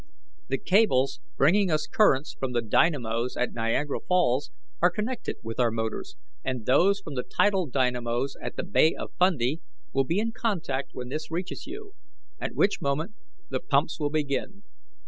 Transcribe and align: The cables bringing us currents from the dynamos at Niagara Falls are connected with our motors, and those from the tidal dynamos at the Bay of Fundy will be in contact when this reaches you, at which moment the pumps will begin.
The 0.49 0.57
cables 0.57 1.19
bringing 1.37 1.69
us 1.69 1.85
currents 1.85 2.33
from 2.33 2.53
the 2.53 2.61
dynamos 2.63 3.37
at 3.37 3.53
Niagara 3.53 3.99
Falls 3.99 4.49
are 4.81 4.89
connected 4.89 5.35
with 5.43 5.59
our 5.59 5.69
motors, 5.69 6.15
and 6.43 6.65
those 6.65 6.99
from 6.99 7.13
the 7.13 7.21
tidal 7.21 7.67
dynamos 7.67 8.35
at 8.41 8.55
the 8.55 8.63
Bay 8.63 8.95
of 8.95 9.11
Fundy 9.19 9.61
will 9.93 10.05
be 10.05 10.17
in 10.17 10.31
contact 10.31 10.89
when 10.95 11.09
this 11.09 11.29
reaches 11.29 11.67
you, 11.67 11.93
at 12.39 12.55
which 12.55 12.81
moment 12.81 13.13
the 13.49 13.59
pumps 13.59 13.99
will 13.99 14.09
begin. 14.09 14.63